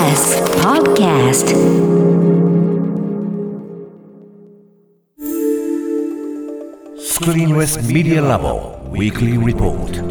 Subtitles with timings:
[0.00, 0.16] TBS
[0.62, 1.46] Podcast
[6.98, 10.10] スクリーンレスメディアラボ Weekly Report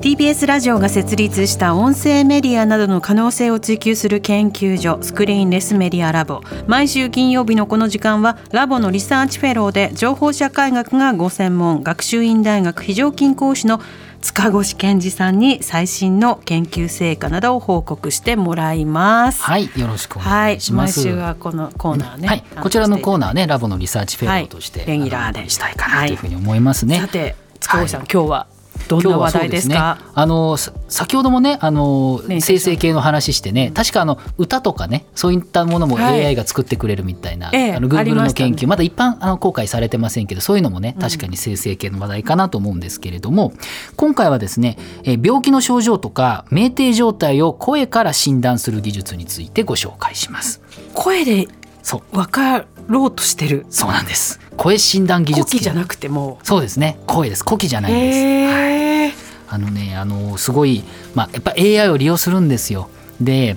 [0.00, 13.80] TBS ラジオが設立した音声メディアなどの可能性を追求する研究所スクリーンレスメディアラボ毎週金曜日のこの時間はラボのリサーチフェローで情報社会学がご専門学習院大学非常勤講師の
[14.22, 19.42] 塚越健二さんに最新の研究成果などを報告してもらいます。
[19.42, 21.00] はい、よろしくおはい願いし、ます。
[21.00, 22.28] 毎週はこのコーナーね。
[22.28, 27.00] はい、こちらのコーナーね、ラボのリサーチフェローとして、はいレギュラーでしたいかなというふうに思いますね。
[27.00, 28.46] さて塚越さん、はい今日は
[28.90, 29.98] どんな話題ですか？
[30.00, 36.24] ね、あのさ先ほどもねあのね生成系の話してね確かあの歌とかねそういったものもはい。
[36.26, 43.52] AI が作ってくれるみたいな、ええあの Google の研究まだ一般あの公開されてませんけどそういうのもね確かに生成系の話題かなと思うんですけれども
[43.96, 50.60] 今回はですねえー病気の症状とか酩酊状態を声から診断する技術についてご紹介します。
[50.94, 51.46] 声で
[51.82, 52.16] そう。
[52.16, 53.66] 分かろうとしてる。
[53.70, 56.38] そうなんです声診断技呼術気じゃなくても。
[56.42, 58.18] そうですね声です呼気じゃないんです。
[58.18, 59.12] へえ。
[59.48, 62.90] あのねあのすごい、まあ、やっぱ AI を利用するんですよ。
[63.20, 63.56] で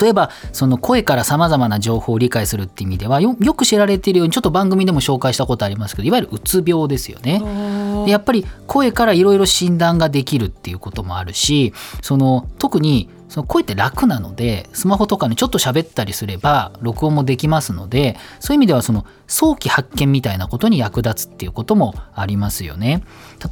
[0.00, 7.40] 例えばその声からさまざまな情報を理解するって意味ではよよく知られているようにちょっと番組でも紹介したことありますけどいわゆるうつ病ですよね。
[8.04, 23.02] でやっぱり声からいろいろ診断ができるっていうこともあるしその特にその声って楽なのでスマホとかにちょっと喋ったりすれば録音もできますのでそういう意味ではその早期発見みたいなことに役立つっていうこともありますよね。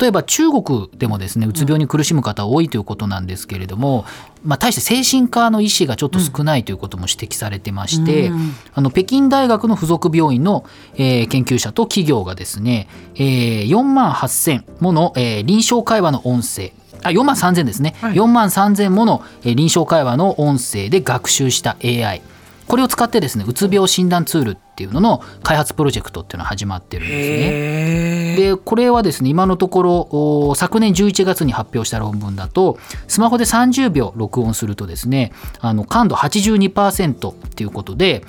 [0.01, 4.05] 例えば中国でもですねうつ病に苦しむ方多いということなんですけれども、
[4.45, 10.65] まあ、対して精神科の医師がちょっと少ないということも指摘されてまして、うんあの北京大学の附属病院の、
[10.95, 16.73] えー研究者と企業がですね、えー4万8,000もの、えー臨床会話の音声
[17.05, 18.15] あ4万3,000ですね、はい。
[18.15, 22.23] 4万3,000もの、えー臨床会話の音声で学習した AI
[22.67, 28.37] これを使ってですねうつ病診断ツールっていうのの開発プロジェクトっていうのが始まってるんですね。
[28.37, 38.25] でこれはですね今のところお昨年11月に発表した論文だとスマホで30秒録音するとですねあの感度82%っていうことで、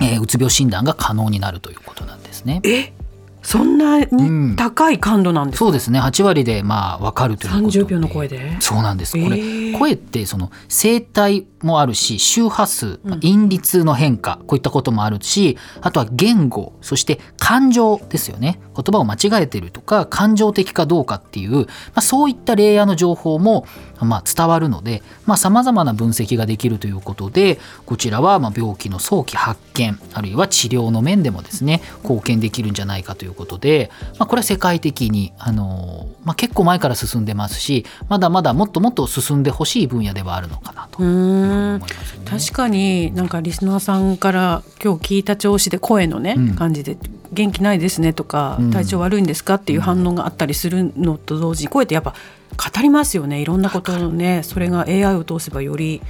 [0.00, 2.60] えーうつ病診断が可能になるということなんですね。
[2.64, 2.92] え、
[3.42, 4.50] そんなうん。
[4.50, 5.64] に高い感度なんですか？
[5.64, 6.00] そうですね。
[6.00, 7.80] 8割でまあ分かるということで。
[7.80, 8.56] 30秒の声で？
[8.60, 9.12] そうなんです。
[9.12, 18.60] これ、えー声ってその声帯もあるし周波数、まあ韻律の変化こういったこともあるしあとは言語そして感情ですよね。
[18.74, 21.64] 言葉を間違えてるとか感情的かどうかっていう、ま
[21.96, 23.66] あ、そういったレイヤーの情報も、
[24.00, 25.02] まあ、伝わるので
[25.36, 42.30] さまざ、まな分析ができるということでこちらはまあ病気の早期発見あるいは治療の面でもですね貢献できるんじゃないかということで、まあ、これは世界的にあの、まあ、結構前から進んでますしまだまだもっともっと進んでほしい分野ではあるのかなとう思いますよね。
[42.30, 46.54] 確かになんかリスナーさんから今日聞いた調子で声のね、うん。
[46.54, 46.96] 感じで
[47.32, 48.70] 元気ないですねとか、うん。
[48.70, 52.14] 体調悪いんですかっていう反応があったりするのと同時に声ってやっぱ
[52.56, 53.40] 語りますよね。
[53.40, 56.00] いろんなことをねそれが AI を通せばより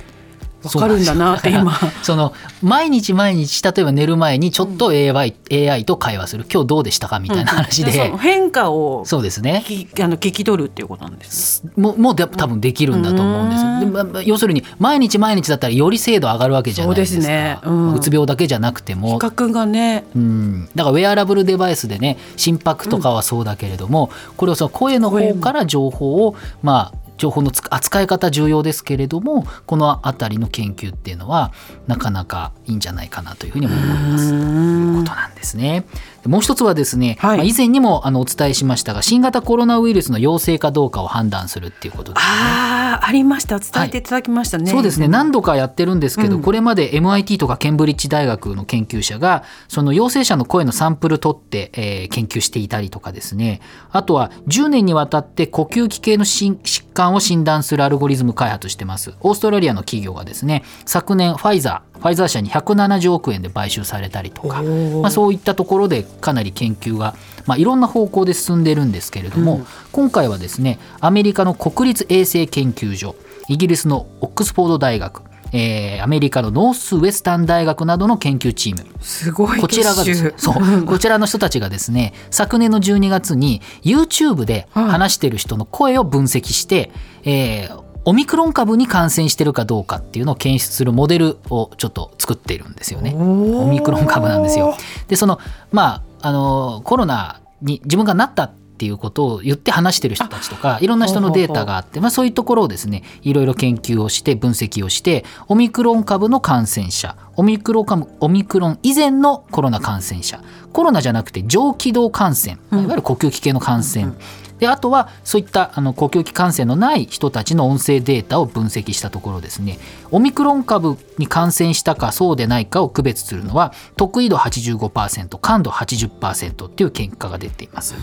[0.63, 1.79] わかるんだなって今。
[2.03, 2.33] その
[2.63, 6.47] 毎日毎日例えば寝る前にちょっと AI,、AI と会話する。
[6.53, 9.65] 今日どうでしたかみたいな話で、その変化をそうですね。
[9.67, 11.73] 聞きあの聞き取るっていうことなんですね。
[11.77, 13.65] ももうで多分できるんだと思うんです。
[13.65, 13.81] うん。
[13.81, 17.27] でまま要するに毎日毎日だったらより精度上がるわけじゃないですか。
[17.27, 17.59] ね。
[17.63, 17.95] うん。
[17.95, 19.19] うつ病だけじゃなくても。
[19.19, 20.05] 比較がね。
[20.15, 31.53] うん、だからウェアラブルデバイスでね心拍とかはそうだけれども、これをその声の方から情報をまあ情報のつ扱い方重要ですけれどもこの辺りの研究っていうのは
[31.87, 34.31] なかなかいいんじゃないかなというふうに思います。
[34.31, 35.85] ということなんですね。
[36.23, 37.37] でもう一つはですね、はい。
[37.39, 42.33] まあ、以前にもあのお伝えしましたが新型コロナウイルスの陽性かどうかを判断するっていうことですね。
[42.33, 43.59] ああありました。
[43.59, 44.71] 伝えていただきましたね。
[44.71, 45.09] そうですね。
[45.09, 46.43] 何度かやってるんですけど、うん。
[46.43, 53.61] これまで MIT とかケンブリッジ大学の研究者がその陽性者の声のサンプル取って、えー研究していたりとかですね。
[53.91, 59.15] あとは10年にわたって呼吸器系のし疾患を診断するアルゴリズム開発してます。
[59.21, 67.15] オーストラリアの企業がですね昨年ファイザーファイザー社に170億円で買収されたりとか、まあ、そういったところでかなり研究が、
[67.47, 69.67] まあ、いろんな方向で進んでるんですけれども、うん。
[69.93, 73.15] 今回はですねアメリカの国立衛生研究所
[73.49, 78.87] イギリスのオックスフォード大学、えーアメリカのノースウェスタン大学などの研究チーム。
[79.01, 86.91] すごいこちらがですね そうこちらの人たちがですね昨年の12月に YouTube で話してる人の声を分析して、
[87.25, 93.15] えーオミクロン株に感染してるかどうかっていうのを検出するモデルをちょっと作っているんですよね。
[93.15, 94.75] オミクロン株なんですよ。
[95.09, 95.39] でその
[95.71, 110.43] まああのコロナに自分がなったっっていうことを言って話してる人たちとかいろんな人のデータがあってまあ、そういうところをですねいろいろ研究をして分析をしてオミクロン株の感染者オミクロン株オミクロン以前のコロナ感染者。
[110.75, 114.13] コロナじゃなくて上気道感染、いわゆる呼吸器系の感染、
[114.59, 119.79] であとはそういったあの呼吸器感染のない人たちの音声データを分析したところですね。
[120.11, 127.95] オミクロン株に感染したかそうでないかを区別するのは得意度85%感度80%っていう結果が出ています。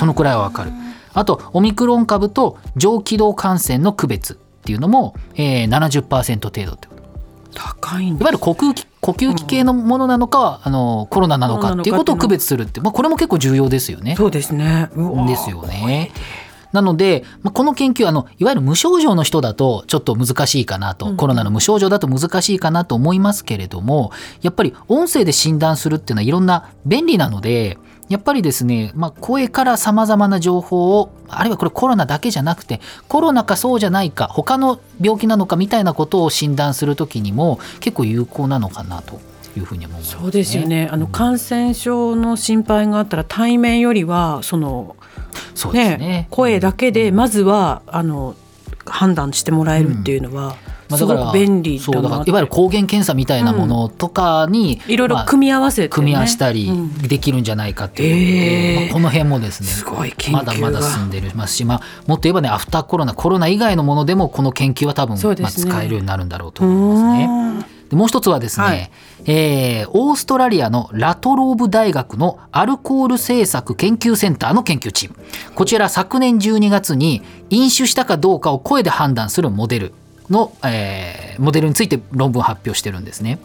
[0.00, 0.72] そのくらいはわかる。
[1.14, 6.97] あとオミクロン株と上気道感染の区別っていうのも、えー、70%程度ってこと
[7.58, 11.96] 高いんいわゆる呼吸器呼吸器系のものなのか、あのコロナなのかっていう。
[11.96, 14.14] ことを区別するって、まあ、これも結構重要ですよね。
[14.16, 14.90] そうですね。
[15.26, 16.12] ですよね。
[16.72, 24.12] なので、まあ、この研究あのいわゆる無症状の人だとちょっと難しいかなと、コロナの無症状だと難しいかなと思いますけれども
[24.42, 27.78] やっぱり音声で診断するっていうのはいろんな便利なので
[28.08, 39.20] やっぱりですね、まあ、声からさまざまな情報をあるいはこれコロナだけじゃなくてコロナかそうじゃないか他の病気なのかみたいなことを診断する時にも結構有効なのかなと
[39.56, 40.88] いうふうに思います、そうですよね。
[40.90, 44.96] あの感染症の心配があったら対面よりはその
[45.54, 45.96] そうですね。
[45.98, 48.34] ね声だけでまずはあの
[48.86, 50.56] 判断してもらえるっていうのは
[50.88, 55.88] まあ、だからく便利そうだからいわゆる抗原検査みたいなものとかに、いろいろまあ組み合わせてね。
[55.88, 56.98] 組み合わせたりうん。
[56.98, 58.14] できるんじゃないかっていう。
[58.14, 58.80] ことで、へー。
[58.80, 67.78] まあこの辺もですねすごいまだまだ進んでいますし、まあ、もっと言えばねアフターコロナコロナ以外のものでもこの研究は多分、まあ、使えるようになるんだろうと思いますね。
[67.88, 68.90] でもう一つはですね、はい。
[69.24, 75.16] えーオーストラリアのラトローブ大学のアルコール政策研究センターの研究チーム。
[75.54, 79.94] こちら昨年12月に飲酒したかどうかを声で判断するモデル
[80.30, 83.38] の、えーモデルについて論文を発表してるんですね。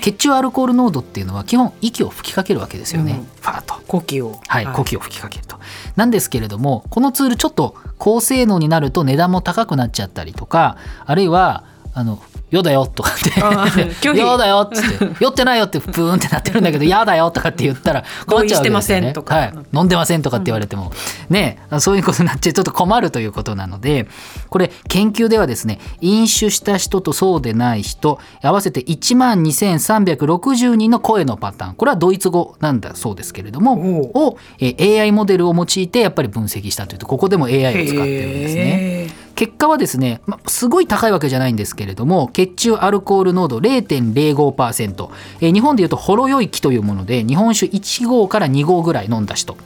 [0.00, 3.74] 血中アルコール濃度っていうのは基本息を吹きかけるわけですよね、うんファーッと。
[3.86, 5.58] 呼吸をはい、呼吸を吹きかけると。
[5.96, 10.76] なんですけれどもこのツールちょっと高性能になると値段も高くなっちゃったりとか
[11.06, 11.64] あるいは
[11.94, 12.20] あの
[12.54, 13.42] 「よだよ」とかって。
[13.42, 14.20] あー「拒否。
[14.20, 19.10] よだよ」っつって「酔ってないよ」ってプーンってなってるんだけど「やだよ」とかって言ったら困っちゃうわけですよね。
[19.10, 19.34] んとか。
[19.34, 20.92] はい、飲んでませんとかって言われても、
[21.28, 21.58] ね。
[21.78, 24.06] そういうことになっちゃうとちょっと困るということなので
[24.48, 31.74] これ研究ではですね飲酒した人とそうでない人合わせて1万2360人の声のパターン。
[31.74, 39.03] これはドイツ語なんだそうですけれどもおを、えー AI モデルを用いてやっぱり分析したというとここでも AI を使ってるんですね。
[39.44, 45.10] 結果はですね、まあ、すごい高いわけじゃないんですけれども血中アルコール濃度0.05%、
[45.40, 49.56] えー日本でいうとほろ酔い期というもので日本酒1合から2合ぐらい飲んだ人。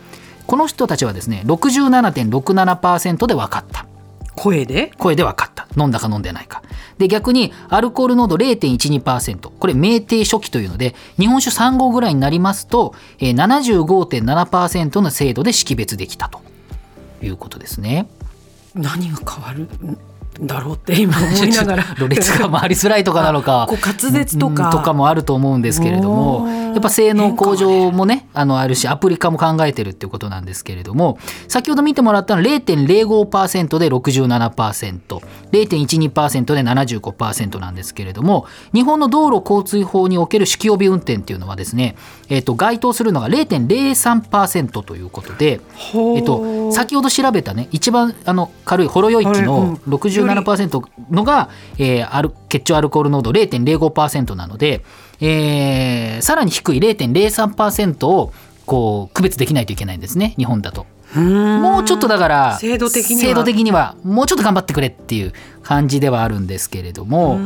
[0.49, 3.87] この人たちはですね67.67%で分かった。
[4.35, 4.93] 声で？
[4.99, 5.69] 声で分かった。
[5.81, 6.63] 飲んだか飲んでないか。
[6.99, 16.41] で逆にアルコール濃度0.12%これ酩酊初期というので日本酒3合ぐらいになりますと、えー、75.7%の精度で識別できたと
[17.23, 18.09] いうことですね。
[18.75, 19.99] 何が変わるん
[20.47, 21.85] だろうって今思いながら。
[21.99, 23.67] ろれつが回りづらいとかなのか。
[23.69, 24.67] こう滑舌とか。
[24.67, 31.19] うんとかもあると思うんですけれどもやっぱ性能向上もねあのあるしアプリ化も考えてるっていうことなんですけれども
[31.49, 38.45] 先ほど見てもらったのは0.05%で 67%0.12% で75%なんですけれども
[38.75, 41.95] 日本の道路交通法における酒気帯び運転っていうのはですね、
[42.29, 45.61] えっと該当するのが0.03%ということで。
[46.17, 49.47] えっと、先ほど調べたね一番あの軽いほろ酔い期はいうん。
[49.47, 54.85] の67%のが、えーアル血中アルコール濃度0.05%なので、
[55.21, 58.33] えーさらに低い0.03%を
[58.67, 60.87] こう区別できないといけないんですね日本だと。
[61.15, 63.97] もうちょっとだから制度的には。
[64.05, 67.39] もうちょっと頑張ってくれっていう感じではあるんですけれども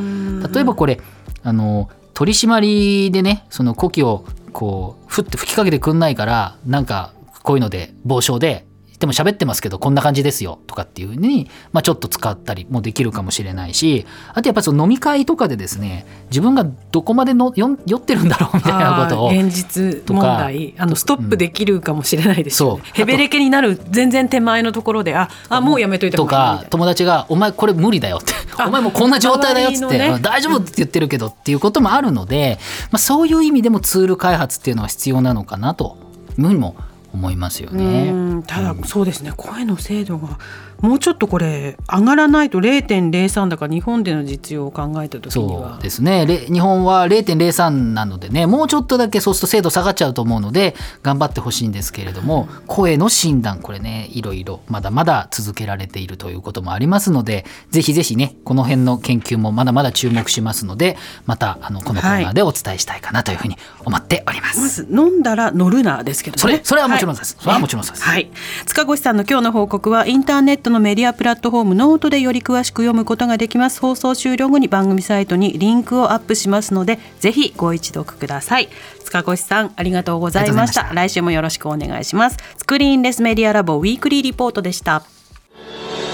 [0.53, 1.01] 例えばこれ
[1.45, 8.67] あの取り締まりでねその呼気をこうふって吹きかけてくんないからなんかこういうので傍聴で
[9.03, 20.75] でも喋ってますけどこんな感じですよとかっていうふうに、まあ、ちょっと使ったりもできるかもしれないしあとやっぱりその飲み会とかでですね自分がどこまでのよ酔ってるんだろうみたいなことを現実問題。
[20.79, 22.95] あのストップできるかもしれないですよね、そう。
[22.95, 30.23] ヘベレケになる全然手前のところでああもうやめといたとか友達が「お前これ無理だよ」って「あお前もうこんな状態だよ」っつって「周りのね。
[30.23, 32.61] 大丈夫」って言ってるけどっていうこともあるので、
[32.93, 35.97] まあ、そういう意味でもツール開発っていうのは必要なのかなと
[36.39, 36.77] いうふうにも
[37.13, 38.11] 思いますよね。
[38.11, 40.39] うんただそうですね声の精度が
[40.83, 45.75] もうちょっとこれ上がらないと0.03だから日本での実用を考えた時には。
[45.75, 46.27] そうですね。
[46.27, 60.97] れ日本は0.03なのでねもうちょっとだけそうすると精度下がっちゃうと思うので頑張ってほしいんですけれども声の診断これねいろいろまだまだ続けられているということもありますのでぜひぜひねこの辺の研究もまだまだ注目しますので
[61.27, 64.61] またあのこのコーナーでお伝えしたいかなというふうに思っております。
[64.61, 66.41] まず飲んだら乗るなですけどね。
[66.41, 67.37] それそれはもちろんです。
[67.39, 68.03] それはもちろんです。
[68.03, 68.31] はい。
[68.67, 73.81] 塚越さんの今日の報告はインターネットのメディアプラットフォームノートでより詳しく読むことができます。
[73.81, 78.69] 放送終了後に番組サイトにリンクをアップしますのでぜひご一読ください。
[79.05, 80.91] 塚越さんありがとうございました。
[80.93, 82.39] 来週もよろしくお願いします。
[82.57, 85.05] スクリーンレスメディアラボウィークリーリポートでした。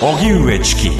[0.00, 0.90] 荻上チキ